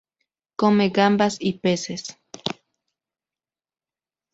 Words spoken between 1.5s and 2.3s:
peces.